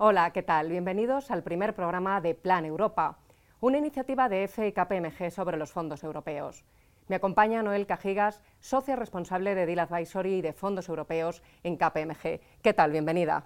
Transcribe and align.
Hola, 0.00 0.30
¿qué 0.30 0.44
tal? 0.44 0.68
Bienvenidos 0.68 1.32
al 1.32 1.42
primer 1.42 1.74
programa 1.74 2.20
de 2.20 2.36
Plan 2.36 2.64
Europa, 2.64 3.18
una 3.60 3.78
iniciativa 3.78 4.28
de 4.28 4.44
EFE 4.44 4.68
y 4.68 4.72
KPMG 4.72 5.32
sobre 5.32 5.56
los 5.56 5.72
fondos 5.72 6.04
europeos. 6.04 6.62
Me 7.08 7.16
acompaña 7.16 7.64
Noel 7.64 7.84
Cajigas, 7.84 8.40
socia 8.60 8.94
responsable 8.94 9.56
de 9.56 9.66
Deal 9.66 9.80
Advisory 9.80 10.34
y 10.34 10.40
de 10.40 10.52
fondos 10.52 10.88
europeos 10.88 11.42
en 11.64 11.76
KPMG. 11.76 12.40
¿Qué 12.62 12.72
tal? 12.72 12.92
Bienvenida. 12.92 13.42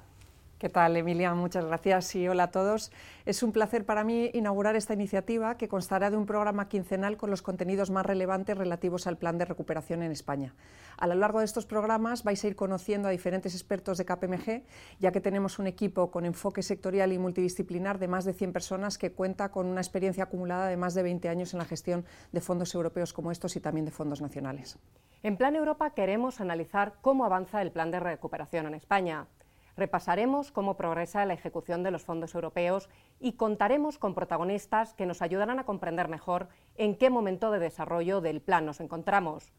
¿Qué 0.62 0.68
tal, 0.68 0.96
Emilia? 0.96 1.34
Muchas 1.34 1.64
gracias 1.64 2.14
y 2.14 2.28
hola 2.28 2.44
a 2.44 2.50
todos. 2.52 2.92
Es 3.24 3.42
un 3.42 3.50
placer 3.50 3.84
para 3.84 4.04
mí 4.04 4.30
inaugurar 4.32 4.76
esta 4.76 4.94
iniciativa 4.94 5.56
que 5.56 5.66
constará 5.66 6.08
de 6.08 6.16
un 6.16 6.24
programa 6.24 6.68
quincenal 6.68 7.16
con 7.16 7.30
los 7.30 7.42
contenidos 7.42 7.90
más 7.90 8.06
relevantes 8.06 8.56
relativos 8.56 9.08
al 9.08 9.18
plan 9.18 9.38
de 9.38 9.44
recuperación 9.44 10.04
en 10.04 10.12
España. 10.12 10.54
A 10.98 11.08
lo 11.08 11.16
largo 11.16 11.40
de 11.40 11.46
estos 11.46 11.66
programas 11.66 12.22
vais 12.22 12.44
a 12.44 12.46
ir 12.46 12.54
conociendo 12.54 13.08
a 13.08 13.10
diferentes 13.10 13.56
expertos 13.56 13.98
de 13.98 14.04
KPMG, 14.04 14.62
ya 15.00 15.10
que 15.10 15.20
tenemos 15.20 15.58
un 15.58 15.66
equipo 15.66 16.12
con 16.12 16.24
enfoque 16.24 16.62
sectorial 16.62 17.12
y 17.12 17.18
multidisciplinar 17.18 17.98
de 17.98 18.06
más 18.06 18.24
de 18.24 18.32
100 18.32 18.52
personas 18.52 18.98
que 18.98 19.10
cuenta 19.10 19.50
con 19.50 19.66
una 19.66 19.80
experiencia 19.80 20.22
acumulada 20.22 20.68
de 20.68 20.76
más 20.76 20.94
de 20.94 21.02
20 21.02 21.28
años 21.28 21.54
en 21.54 21.58
la 21.58 21.64
gestión 21.64 22.04
de 22.30 22.40
fondos 22.40 22.72
europeos 22.72 23.12
como 23.12 23.32
estos 23.32 23.56
y 23.56 23.60
también 23.60 23.84
de 23.84 23.90
fondos 23.90 24.22
nacionales. 24.22 24.78
En 25.24 25.36
Plan 25.36 25.56
Europa 25.56 25.90
queremos 25.90 26.40
analizar 26.40 26.94
cómo 27.00 27.24
avanza 27.24 27.62
el 27.62 27.72
plan 27.72 27.90
de 27.90 27.98
recuperación 27.98 28.66
en 28.66 28.74
España. 28.74 29.26
Repasaremos 29.76 30.52
cómo 30.52 30.76
progresa 30.76 31.24
la 31.24 31.34
ejecución 31.34 31.82
de 31.82 31.90
los 31.90 32.04
fondos 32.04 32.34
europeos 32.34 32.90
y 33.18 33.34
contaremos 33.34 33.98
con 33.98 34.14
protagonistas 34.14 34.92
que 34.94 35.06
nos 35.06 35.22
ayudarán 35.22 35.58
a 35.58 35.64
comprender 35.64 36.08
mejor 36.08 36.48
en 36.74 36.96
qué 36.96 37.08
momento 37.08 37.50
de 37.50 37.58
desarrollo 37.58 38.20
del 38.20 38.42
plan 38.42 38.66
nos 38.66 38.80
encontramos. 38.80 39.52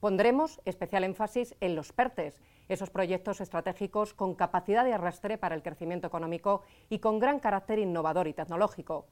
Pondremos 0.00 0.60
especial 0.64 1.04
énfasis 1.04 1.54
en 1.60 1.76
los 1.76 1.92
PERTES, 1.92 2.40
esos 2.68 2.90
proyectos 2.90 3.40
estratégicos 3.40 4.14
con 4.14 4.34
capacidad 4.34 4.84
de 4.84 4.94
arrastre 4.94 5.38
para 5.38 5.54
el 5.54 5.62
crecimiento 5.62 6.06
económico 6.06 6.62
y 6.88 7.00
con 7.00 7.18
gran 7.18 7.38
carácter 7.38 7.78
innovador 7.78 8.26
y 8.26 8.32
tecnológico. 8.32 9.06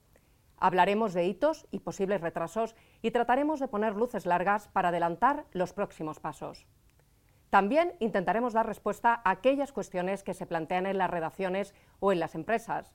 Hablaremos 0.57 1.13
de 1.13 1.25
hitos 1.25 1.67
y 1.71 1.79
posibles 1.79 2.21
retrasos 2.21 2.75
y 3.01 3.11
trataremos 3.11 3.59
de 3.59 3.69
poner 3.69 3.95
luces 3.95 4.25
largas 4.25 4.67
para 4.67 4.89
adelantar 4.89 5.45
los 5.51 5.73
próximos 5.73 6.19
pasos. 6.19 6.65
También 7.49 7.95
intentaremos 7.99 8.53
dar 8.53 8.67
respuesta 8.67 9.21
a 9.23 9.31
aquellas 9.31 9.71
cuestiones 9.71 10.23
que 10.23 10.33
se 10.33 10.45
plantean 10.45 10.85
en 10.85 10.97
las 10.97 11.09
redacciones 11.09 11.73
o 11.99 12.11
en 12.11 12.19
las 12.19 12.35
empresas. 12.35 12.93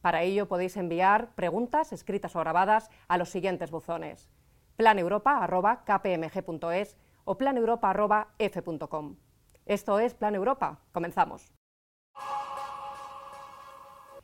Para 0.00 0.22
ello 0.22 0.48
podéis 0.48 0.76
enviar 0.76 1.34
preguntas 1.34 1.92
escritas 1.92 2.36
o 2.36 2.40
grabadas 2.40 2.90
a 3.08 3.18
los 3.18 3.30
siguientes 3.30 3.70
buzones 3.70 4.30
planeuropa.kpmg.es 4.76 6.96
o 7.24 7.38
planeuropa.f.com. 7.38 9.16
Esto 9.66 9.98
es 9.98 10.14
Plan 10.14 10.34
Europa. 10.34 10.80
Comenzamos. 10.92 11.63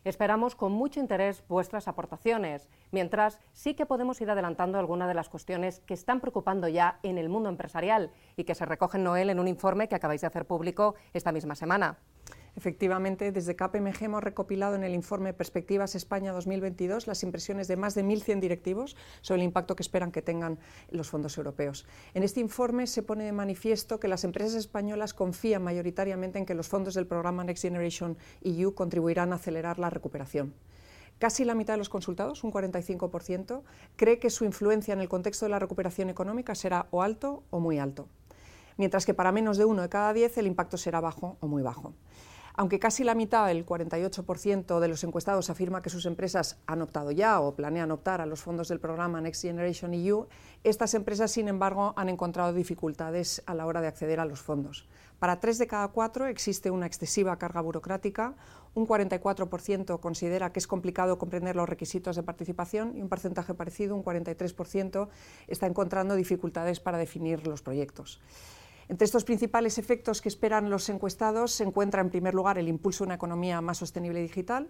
Esperamos 0.02 0.54
con 0.54 0.72
mucho 0.72 0.98
interés 0.98 1.44
vuestras 1.46 1.86
aportaciones, 1.86 2.68
mientras 2.90 3.38
sí 3.52 3.74
que 3.74 3.84
podemos 3.84 4.18
ir 4.22 4.30
adelantando 4.30 4.78
algunas 4.78 5.08
de 5.08 5.14
las 5.14 5.28
cuestiones 5.28 5.80
que 5.80 5.92
están 5.92 6.20
preocupando 6.20 6.68
ya 6.68 6.98
en 7.02 7.18
el 7.18 7.28
mundo 7.28 7.50
empresarial 7.50 8.10
y 8.36 8.44
que 8.44 8.54
se 8.54 8.64
recogen, 8.64 9.04
Noel, 9.04 9.28
en 9.28 9.40
un 9.40 9.48
informe 9.48 9.88
que 9.88 9.94
acabáis 9.94 10.22
de 10.22 10.28
hacer 10.28 10.46
público 10.46 10.94
esta 11.12 11.32
misma 11.32 11.54
semana. 11.54 11.98
Efectivamente, 12.56 13.32
desde 13.32 13.54
KPMG 13.54 14.04
hemos 14.04 14.24
recopilado 14.24 14.74
en 14.74 14.84
el 14.84 14.94
informe 14.94 15.32
Perspectivas 15.32 15.94
España 15.94 16.32
2022 16.32 17.06
las 17.06 17.22
impresiones 17.22 17.68
de 17.68 17.76
más 17.76 17.94
de 17.94 18.04
1.100 18.04 18.40
directivos 18.40 18.96
sobre 19.20 19.42
el 19.42 19.46
impacto 19.46 19.76
que 19.76 19.82
esperan 19.82 20.10
que 20.10 20.22
tengan 20.22 20.58
los 20.90 21.08
fondos 21.08 21.38
europeos. 21.38 21.86
En 22.14 22.22
este 22.22 22.40
informe 22.40 22.86
se 22.86 23.02
pone 23.02 23.24
de 23.24 23.32
manifiesto 23.32 24.00
que 24.00 24.08
las 24.08 24.24
empresas 24.24 24.54
españolas 24.54 25.14
confían 25.14 25.62
mayoritariamente 25.62 26.38
en 26.38 26.46
que 26.46 26.54
los 26.54 26.68
fondos 26.68 26.94
del 26.94 27.06
programa 27.06 27.44
Next 27.44 27.62
Generation 27.62 28.18
EU 28.42 28.74
contribuirán 28.74 29.32
a 29.32 29.36
acelerar 29.36 29.78
la 29.78 29.90
recuperación. 29.90 30.54
Casi 31.18 31.44
la 31.44 31.54
mitad 31.54 31.74
de 31.74 31.78
los 31.78 31.90
consultados, 31.90 32.44
un 32.44 32.52
45%, 32.52 33.62
cree 33.96 34.18
que 34.18 34.30
su 34.30 34.46
influencia 34.46 34.94
en 34.94 35.00
el 35.00 35.08
contexto 35.08 35.44
de 35.44 35.50
la 35.50 35.58
recuperación 35.58 36.08
económica 36.08 36.54
será 36.54 36.86
o 36.90 37.02
alto 37.02 37.42
o 37.50 37.60
muy 37.60 37.78
alto, 37.78 38.08
mientras 38.78 39.04
que 39.04 39.12
para 39.12 39.30
menos 39.30 39.58
de 39.58 39.66
uno 39.66 39.82
de 39.82 39.90
cada 39.90 40.14
diez 40.14 40.38
el 40.38 40.46
impacto 40.46 40.78
será 40.78 41.00
bajo 41.00 41.36
o 41.40 41.46
muy 41.46 41.62
bajo. 41.62 41.92
Aunque 42.60 42.78
casi 42.78 43.04
la 43.04 43.14
mitad, 43.14 43.50
el 43.50 43.64
48% 43.64 44.80
de 44.80 44.88
los 44.88 45.02
encuestados 45.02 45.48
afirma 45.48 45.80
que 45.80 45.88
sus 45.88 46.04
empresas 46.04 46.58
han 46.66 46.82
optado 46.82 47.10
ya 47.10 47.40
o 47.40 47.54
planean 47.54 47.90
optar 47.90 48.20
a 48.20 48.26
los 48.26 48.42
fondos 48.42 48.68
del 48.68 48.78
programa 48.78 49.18
Next 49.22 49.40
Generation 49.40 49.94
EU, 49.94 50.26
estas 50.62 50.92
empresas, 50.92 51.30
sin 51.30 51.48
embargo, 51.48 51.94
han 51.96 52.10
encontrado 52.10 52.52
dificultades 52.52 53.42
a 53.46 53.54
la 53.54 53.64
hora 53.64 53.80
de 53.80 53.86
acceder 53.86 54.20
a 54.20 54.26
los 54.26 54.42
fondos. 54.42 54.86
Para 55.18 55.40
tres 55.40 55.56
de 55.56 55.66
cada 55.66 55.88
cuatro 55.88 56.26
existe 56.26 56.70
una 56.70 56.84
excesiva 56.84 57.38
carga 57.38 57.62
burocrática, 57.62 58.34
un 58.74 58.86
44% 58.86 59.98
considera 59.98 60.52
que 60.52 60.58
es 60.58 60.66
complicado 60.66 61.16
comprender 61.16 61.56
los 61.56 61.66
requisitos 61.66 62.14
de 62.14 62.22
participación 62.22 62.94
y 62.94 63.00
un 63.00 63.08
porcentaje 63.08 63.54
parecido, 63.54 63.96
un 63.96 64.04
43%, 64.04 65.08
está 65.48 65.66
encontrando 65.66 66.14
dificultades 66.14 66.78
para 66.78 66.98
definir 66.98 67.46
los 67.46 67.62
proyectos. 67.62 68.20
Entre 68.90 69.04
estos 69.04 69.22
principales 69.22 69.78
efectos 69.78 70.20
que 70.20 70.28
esperan 70.28 70.68
los 70.68 70.88
encuestados 70.88 71.52
se 71.52 71.62
encuentra 71.62 72.00
en 72.00 72.10
primer 72.10 72.34
lugar 72.34 72.58
el 72.58 72.66
impulso 72.66 73.04
de 73.04 73.08
una 73.10 73.14
economía 73.14 73.60
más 73.60 73.78
sostenible 73.78 74.18
y 74.18 74.24
digital, 74.24 74.68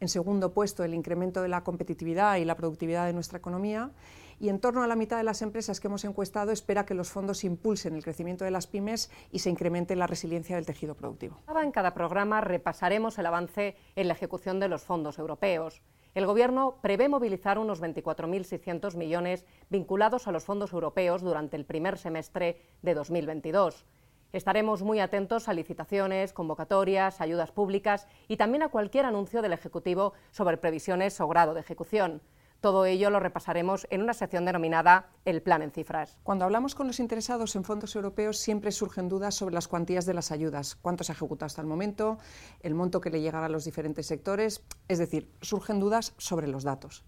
en 0.00 0.08
segundo 0.08 0.52
puesto 0.52 0.82
el 0.82 0.92
incremento 0.92 1.40
de 1.40 1.46
la 1.46 1.62
competitividad 1.62 2.38
y 2.38 2.44
la 2.44 2.56
productividad 2.56 3.06
de 3.06 3.12
nuestra 3.12 3.38
economía 3.38 3.92
y 4.40 4.48
en 4.48 4.58
torno 4.58 4.82
a 4.82 4.88
la 4.88 4.96
mitad 4.96 5.18
de 5.18 5.22
las 5.22 5.40
empresas 5.40 5.78
que 5.78 5.86
hemos 5.86 6.04
encuestado 6.04 6.50
espera 6.50 6.84
que 6.84 6.94
los 6.94 7.10
fondos 7.10 7.44
impulsen 7.44 7.94
el 7.94 8.02
crecimiento 8.02 8.44
de 8.44 8.50
las 8.50 8.66
pymes 8.66 9.08
y 9.30 9.38
se 9.38 9.50
incremente 9.50 9.94
la 9.94 10.08
resiliencia 10.08 10.56
del 10.56 10.66
tejido 10.66 10.96
productivo. 10.96 11.38
En 11.62 11.70
cada 11.70 11.94
programa 11.94 12.40
repasaremos 12.40 13.20
el 13.20 13.26
avance 13.26 13.76
en 13.94 14.08
la 14.08 14.14
ejecución 14.14 14.58
de 14.58 14.66
los 14.66 14.82
fondos 14.82 15.16
europeos. 15.20 15.80
El 16.12 16.26
Gobierno 16.26 16.78
prevé 16.82 17.08
movilizar 17.08 17.56
unos 17.56 17.80
24.600 17.80 18.96
millones 18.96 19.46
vinculados 19.68 20.26
a 20.26 20.32
los 20.32 20.44
fondos 20.44 20.72
europeos 20.72 21.22
durante 21.22 21.56
el 21.56 21.64
primer 21.64 21.98
semestre 21.98 22.60
de 22.82 22.94
2022. 22.94 23.84
Estaremos 24.32 24.82
muy 24.82 24.98
atentos 24.98 25.48
a 25.48 25.52
licitaciones, 25.52 26.32
convocatorias, 26.32 27.20
ayudas 27.20 27.52
públicas 27.52 28.08
y 28.26 28.36
también 28.36 28.64
a 28.64 28.70
cualquier 28.70 29.04
anuncio 29.04 29.40
del 29.40 29.52
Ejecutivo 29.52 30.12
sobre 30.32 30.56
previsiones 30.56 31.20
o 31.20 31.28
grado 31.28 31.54
de 31.54 31.60
ejecución. 31.60 32.20
Todo 32.60 32.84
ello 32.84 33.08
lo 33.08 33.20
repasaremos 33.20 33.86
en 33.88 34.02
una 34.02 34.12
sección 34.12 34.44
denominada 34.44 35.08
El 35.24 35.40
plan 35.40 35.62
en 35.62 35.70
cifras. 35.70 36.18
Cuando 36.22 36.44
hablamos 36.44 36.74
con 36.74 36.86
los 36.86 37.00
interesados 37.00 37.56
en 37.56 37.64
fondos 37.64 37.96
europeos 37.96 38.36
siempre 38.36 38.70
surgen 38.70 39.08
dudas 39.08 39.34
sobre 39.34 39.54
las 39.54 39.66
cuantías 39.66 40.04
de 40.04 40.12
las 40.12 40.30
ayudas, 40.30 40.76
cuánto 40.76 41.02
se 41.02 41.12
ha 41.12 41.14
ejecutado 41.14 41.46
hasta 41.46 41.62
el 41.62 41.66
momento, 41.66 42.18
el 42.60 42.74
monto 42.74 43.00
que 43.00 43.08
le 43.08 43.22
llegará 43.22 43.46
a 43.46 43.48
los 43.48 43.64
diferentes 43.64 44.06
sectores, 44.06 44.62
es 44.88 44.98
decir, 44.98 45.32
surgen 45.40 45.80
dudas 45.80 46.12
sobre 46.18 46.48
los 46.48 46.62
datos. 46.62 47.02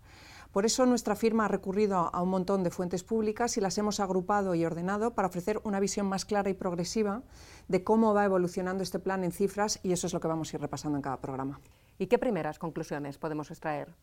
Por 0.52 0.64
eso 0.64 0.86
nuestra 0.86 1.16
firma 1.16 1.44
ha 1.44 1.48
recurrido 1.48 2.10
a 2.14 2.22
un 2.22 2.30
montón 2.30 2.62
de 2.62 2.70
fuentes 2.70 3.04
públicas 3.04 3.58
y 3.58 3.60
las 3.60 3.76
hemos 3.76 4.00
agrupado 4.00 4.54
y 4.54 4.64
ordenado 4.64 5.14
para 5.14 5.28
ofrecer 5.28 5.60
una 5.64 5.80
visión 5.80 6.06
más 6.06 6.24
clara 6.24 6.48
y 6.48 6.54
progresiva 6.54 7.22
de 7.69 7.84
cómo 7.84 8.14
va 8.14 8.24
evolucionando 8.24 8.82
este 8.82 8.98
plan 8.98 9.22
en 9.22 9.32
cifras 9.32 9.80
y 9.82 9.92
eso 9.92 10.06
es 10.06 10.14
lo 10.14 10.20
que 10.20 10.28
vamos 10.28 10.52
a 10.52 10.56
ir 10.56 10.62
repasando 10.62 10.96
en 10.96 11.02
cada 11.02 11.20
programa. 11.20 11.60
¿Y 11.98 12.06
qué 12.06 12.19
primeras 12.19 12.58
conclusiones 12.58 13.19
podemos 13.19 13.50
extraer? 13.50 13.94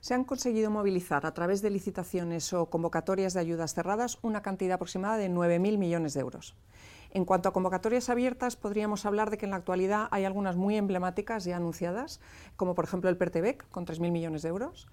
Se 0.00 0.14
han 0.14 0.24
conseguido 0.24 0.70
movilizar 0.70 1.26
a 1.26 1.34
través 1.34 1.62
de 1.62 1.70
licitaciones 1.70 2.52
o 2.52 2.66
convocatorias 2.66 3.34
de 3.34 3.40
ayudas 3.40 3.74
cerradas 3.74 4.18
una 4.22 4.42
cantidad 4.42 4.74
aproximada 4.74 5.16
de 5.16 5.30
9.000 5.30 5.78
millones 5.78 6.14
de 6.14 6.20
euros. 6.20 6.54
En 7.12 7.24
cuanto 7.24 7.48
a 7.48 7.52
convocatorias 7.52 8.08
abiertas, 8.08 8.56
podríamos 8.56 9.04
hablar 9.04 9.30
de 9.30 9.38
que 9.38 9.44
en 9.44 9.50
la 9.50 9.56
actualidad 9.56 10.08
hay 10.12 10.24
algunas 10.24 10.56
muy 10.56 10.76
emblemáticas 10.76 11.44
ya 11.44 11.56
anunciadas, 11.56 12.20
como 12.56 12.74
por 12.74 12.84
ejemplo 12.84 13.10
el 13.10 13.16
PERTEBEC, 13.16 13.68
con 13.70 13.84
3.000 13.84 14.12
millones 14.12 14.42
de 14.42 14.48
euros, 14.48 14.86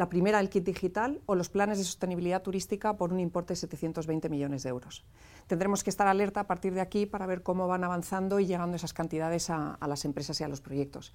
la 0.00 0.08
primera, 0.08 0.40
el 0.40 0.48
kit 0.48 0.64
digital, 0.64 1.20
o 1.26 1.34
los 1.34 1.50
planes 1.50 1.76
de 1.76 1.84
sostenibilidad 1.84 2.40
turística 2.40 2.96
por 2.96 3.12
un 3.12 3.20
importe 3.20 3.52
de 3.52 3.56
720 3.56 4.30
millones 4.30 4.62
de 4.62 4.70
euros. 4.70 5.04
Tendremos 5.46 5.84
que 5.84 5.90
estar 5.90 6.08
alerta 6.08 6.40
a 6.40 6.46
partir 6.46 6.72
de 6.72 6.80
aquí 6.80 7.04
para 7.04 7.26
ver 7.26 7.42
cómo 7.42 7.68
van 7.68 7.84
avanzando 7.84 8.40
y 8.40 8.46
llegando 8.46 8.76
esas 8.76 8.94
cantidades 8.94 9.50
a, 9.50 9.76
las 9.86 10.06
empresas 10.06 10.40
y 10.40 10.44
a 10.44 10.48
los 10.48 10.62
proyectos. 10.62 11.12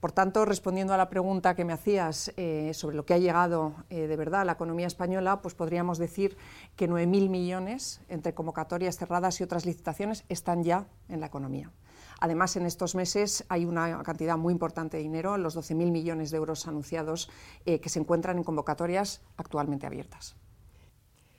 Por 0.00 0.12
tanto, 0.12 0.44
respondiendo 0.44 0.92
a 0.92 0.98
la 0.98 1.08
pregunta 1.08 1.54
que 1.56 1.64
me 1.64 1.72
hacías 1.72 2.30
eh, 2.36 2.72
sobre 2.74 2.94
lo 2.94 3.06
que 3.06 3.14
ha 3.14 3.18
llegado 3.18 3.72
eh, 3.88 4.06
de 4.06 4.16
verdad 4.16 4.42
a 4.42 4.44
la 4.44 4.52
economía 4.52 4.86
española, 4.86 5.40
pues 5.40 5.54
podríamos 5.54 5.96
decir 5.96 6.36
que 6.76 6.90
9.000 6.90 7.30
millones 7.30 8.02
entre 8.10 8.34
convocatorias 8.34 8.98
cerradas 8.98 9.40
y 9.40 9.44
otras 9.44 9.64
licitaciones 9.64 10.24
están 10.28 10.62
ya 10.62 10.88
en 11.08 11.20
la 11.20 11.26
economía. 11.26 11.72
Además, 12.20 12.56
en 12.56 12.64
estos 12.64 12.94
meses 12.94 13.44
hay 13.48 13.66
una 13.66 14.02
cantidad 14.02 14.36
muy 14.38 14.52
importante 14.52 14.96
de 14.96 15.02
dinero, 15.02 15.36
los 15.36 15.56
12.000 15.56 15.90
millones 15.90 16.30
de 16.30 16.38
euros 16.38 16.66
anunciados, 16.66 17.30
eh, 17.66 17.80
que 17.80 17.88
se 17.88 17.98
encuentran 17.98 18.38
en 18.38 18.44
convocatorias 18.44 19.22
actualmente 19.36 19.86
abiertas. 19.86 20.36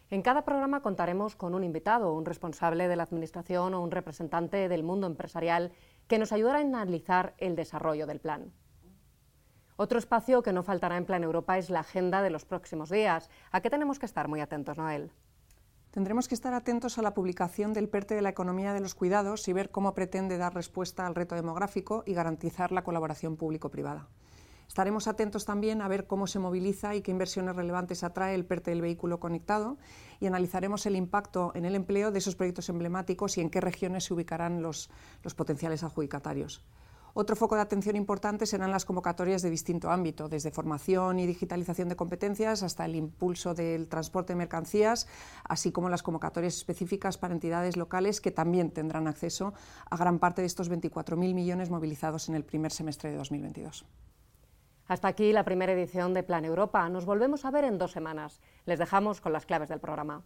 En 0.09 0.21
cada 0.21 0.45
programa 0.45 0.81
contaremos 0.81 1.35
con 1.35 1.53
un 1.53 1.63
invitado, 1.63 2.13
un 2.13 2.25
responsable 2.25 2.87
de 2.87 2.95
la 2.95 3.03
Administración 3.03 3.73
o 3.73 3.81
un 3.81 3.91
representante 3.91 4.69
del 4.69 4.83
mundo 4.83 5.05
empresarial 5.05 5.73
que 6.07 6.17
nos 6.17 6.31
ayudará 6.31 6.59
a 6.59 6.61
analizar 6.61 7.33
el 7.39 7.55
desarrollo 7.55 8.07
del 8.07 8.21
plan. 8.21 8.53
Otro 9.75 9.99
espacio 9.99 10.41
que 10.43 10.53
no 10.53 10.63
faltará 10.63 10.97
en 10.97 11.05
Plan 11.05 11.23
Europa 11.23 11.57
es 11.57 11.69
la 11.69 11.81
agenda 11.81 12.21
de 12.21 12.29
los 12.29 12.45
próximos 12.45 12.89
días. 12.89 13.29
¿A 13.51 13.61
qué 13.61 13.69
tenemos 13.69 13.99
que 13.99 14.05
estar 14.05 14.27
muy 14.27 14.39
atentos, 14.39 14.77
Noel? 14.77 15.11
Tendremos 15.91 16.27
que 16.27 16.35
estar 16.35 16.53
atentos 16.53 16.97
a 16.97 17.01
la 17.01 17.13
publicación 17.13 17.73
del 17.73 17.89
PERTE 17.89 18.15
de 18.15 18.21
la 18.21 18.29
economía 18.29 18.73
de 18.73 18.81
los 18.81 18.93
cuidados 18.93 19.47
y 19.47 19.53
ver 19.53 19.71
cómo 19.71 19.93
pretende 19.93 20.37
dar 20.37 20.53
respuesta 20.53 21.07
al 21.07 21.15
reto 21.15 21.35
demográfico 21.35 22.03
y 22.05 22.13
garantizar 22.13 22.71
la 22.71 22.83
colaboración 22.83 23.37
público-privada. 23.37 24.07
Estaremos 24.67 25.07
atentos 25.07 25.45
también 25.45 25.81
a 25.81 25.87
ver 25.87 26.07
cómo 26.07 26.27
se 26.27 26.39
moviliza 26.39 26.93
y 26.93 27.01
qué 27.01 27.11
inversiones 27.11 27.55
relevantes 27.55 28.03
atrae 28.03 28.35
el 28.35 28.45
PERTE 28.45 28.71
del 28.71 28.81
vehículo 28.81 29.19
conectado 29.19 29.77
y 30.19 30.27
analizaremos 30.27 30.85
el 30.85 30.97
impacto 30.97 31.51
en 31.55 31.65
el 31.65 31.73
empleo 31.73 32.11
de 32.11 32.19
esos 32.19 32.35
proyectos 32.35 32.67
emblemáticos 32.69 33.37
y 33.37 33.41
en 33.41 33.49
qué 33.49 33.61
regiones 33.61 34.03
se 34.03 34.13
ubicarán 34.13 34.61
los, 34.61 34.89
los 35.23 35.35
potenciales 35.35 35.83
adjudicatarios. 35.83 36.63
Otro 37.19 37.35
foco 37.35 37.55
de 37.55 37.61
atención 37.61 37.95
importante 37.95 38.45
serán 38.45 38.69
las 38.69 38.85
convocatorias 38.85 39.41
de 39.41 39.49
distinto 39.49 39.89
ámbito, 39.89 40.29
desde 40.29 40.51
formación 40.51 41.17
y 41.17 41.25
digitalización 41.25 41.89
de 41.89 41.95
competencias 41.95 42.61
hasta 42.61 42.85
el 42.85 42.95
impulso 42.95 43.55
del 43.55 43.89
transporte 43.89 44.33
de 44.33 44.37
mercancías, 44.37 45.07
así 45.43 45.71
como 45.71 45.89
las 45.89 46.03
convocatorias 46.03 46.55
específicas 46.55 47.17
para 47.17 47.33
entidades 47.33 47.75
locales 47.75 48.21
que 48.21 48.29
también 48.29 48.69
tendrán 48.69 49.07
acceso 49.07 49.55
a 49.89 49.97
gran 49.97 50.19
parte 50.19 50.41
de 50.41 50.45
estos 50.45 50.69
24.000 50.69 51.33
millones 51.33 51.71
movilizados 51.71 52.29
en 52.29 52.35
el 52.35 52.43
primer 52.43 52.71
semestre 52.71 53.09
de 53.09 53.17
2022. 53.17 53.83
Hasta 54.85 55.07
aquí 55.07 55.33
la 55.33 55.43
primera 55.43 55.73
edición 55.73 56.13
de 56.13 56.21
Plan 56.21 56.45
Europa. 56.45 56.87
Nos 56.87 57.05
volvemos 57.05 57.45
a 57.45 57.49
ver 57.49 57.63
en 57.63 57.79
dos 57.79 57.93
semanas. 57.93 58.41
Les 58.67 58.77
dejamos 58.77 59.21
con 59.21 59.33
las 59.33 59.47
claves 59.47 59.69
del 59.69 59.79
programa. 59.79 60.21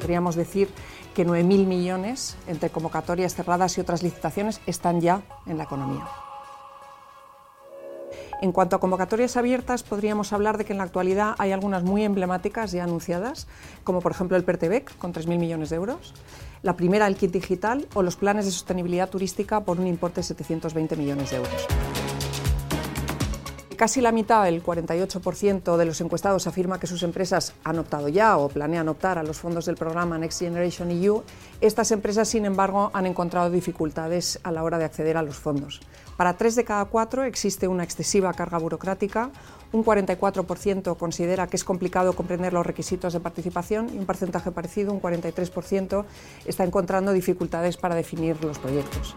Podríamos 0.00 0.34
decir 0.34 0.68
que 1.14 1.26
9.000 1.26 1.66
millones 1.66 2.36
entre 2.46 2.70
convocatorias 2.70 3.34
cerradas 3.34 3.76
y 3.76 3.80
otras 3.80 4.02
licitaciones 4.02 4.60
están 4.66 5.00
ya 5.00 5.22
en 5.46 5.58
la 5.58 5.64
economía. 5.64 6.06
En 8.42 8.50
cuanto 8.50 8.74
a 8.74 8.80
convocatorias 8.80 9.36
abiertas, 9.36 9.84
podríamos 9.84 10.32
hablar 10.32 10.58
de 10.58 10.64
que 10.64 10.72
en 10.72 10.78
la 10.78 10.84
actualidad 10.84 11.36
hay 11.38 11.52
algunas 11.52 11.84
muy 11.84 12.02
emblemáticas 12.02 12.72
ya 12.72 12.82
anunciadas, 12.82 13.46
como 13.84 14.00
por 14.00 14.10
ejemplo 14.10 14.36
el 14.36 14.42
PERTEBEC, 14.42 14.98
con 14.98 15.12
3.000 15.12 15.38
millones 15.38 15.70
de 15.70 15.76
euros, 15.76 16.12
la 16.62 16.74
primera, 16.74 17.06
el 17.06 17.14
kit 17.14 17.30
digital, 17.30 17.86
o 17.94 18.02
los 18.02 18.16
planes 18.16 18.44
de 18.44 18.50
sostenibilidad 18.50 19.08
turística 19.08 19.60
por 19.60 19.78
un 19.78 19.86
importe 19.86 20.22
de 20.22 20.24
720 20.24 20.96
millones 20.96 21.30
de 21.30 21.36
euros. 21.36 21.68
Casi 23.82 24.00
la 24.00 24.12
mitad, 24.12 24.46
el 24.46 24.62
48% 24.62 25.76
de 25.76 25.84
los 25.84 26.00
encuestados 26.00 26.46
afirma 26.46 26.78
que 26.78 26.86
sus 26.86 27.02
empresas 27.02 27.52
han 27.64 27.80
optado 27.80 28.08
ya 28.08 28.36
o 28.38 28.48
planean 28.48 28.88
optar 28.88 29.18
a 29.18 29.24
los 29.24 29.40
fondos 29.40 29.66
del 29.66 29.74
programa 29.74 30.16
Next 30.18 30.38
Generation 30.38 30.92
EU. 30.92 31.24
Estas 31.60 31.90
empresas, 31.90 32.28
sin 32.28 32.44
embargo, 32.44 32.92
han 32.94 33.06
encontrado 33.06 33.50
dificultades 33.50 34.38
a 34.44 34.52
la 34.52 34.62
hora 34.62 34.78
de 34.78 34.84
acceder 34.84 35.16
a 35.16 35.22
los 35.22 35.34
fondos. 35.34 35.80
Para 36.16 36.36
tres 36.36 36.54
de 36.54 36.62
cada 36.62 36.84
cuatro 36.84 37.24
existe 37.24 37.66
una 37.66 37.82
excesiva 37.82 38.32
carga 38.34 38.58
burocrática, 38.58 39.30
un 39.72 39.84
44% 39.84 40.96
considera 40.96 41.48
que 41.48 41.56
es 41.56 41.64
complicado 41.64 42.12
comprender 42.12 42.52
los 42.52 42.64
requisitos 42.64 43.12
de 43.14 43.18
participación 43.18 43.90
y 43.92 43.98
un 43.98 44.06
porcentaje 44.06 44.52
parecido, 44.52 44.92
un 44.92 45.02
43%, 45.02 46.04
está 46.44 46.62
encontrando 46.62 47.12
dificultades 47.12 47.76
para 47.76 47.96
definir 47.96 48.44
los 48.44 48.60
proyectos. 48.60 49.16